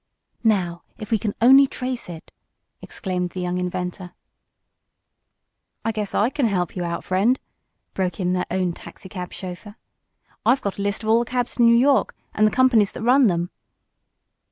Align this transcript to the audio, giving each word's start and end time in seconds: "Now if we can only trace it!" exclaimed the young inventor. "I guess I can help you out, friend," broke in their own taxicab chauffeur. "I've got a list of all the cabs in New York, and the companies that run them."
"Now 0.43 0.81
if 0.97 1.11
we 1.11 1.19
can 1.19 1.35
only 1.41 1.67
trace 1.67 2.09
it!" 2.09 2.31
exclaimed 2.81 3.29
the 3.33 3.39
young 3.39 3.59
inventor. 3.59 4.13
"I 5.85 5.91
guess 5.91 6.15
I 6.15 6.31
can 6.31 6.47
help 6.47 6.75
you 6.75 6.83
out, 6.83 7.03
friend," 7.03 7.39
broke 7.93 8.19
in 8.19 8.33
their 8.33 8.47
own 8.49 8.73
taxicab 8.73 9.31
chauffeur. 9.31 9.75
"I've 10.43 10.61
got 10.63 10.79
a 10.79 10.81
list 10.81 11.03
of 11.03 11.09
all 11.09 11.19
the 11.19 11.25
cabs 11.29 11.57
in 11.57 11.67
New 11.67 11.77
York, 11.77 12.15
and 12.33 12.47
the 12.47 12.51
companies 12.51 12.91
that 12.93 13.03
run 13.03 13.27
them." 13.27 13.51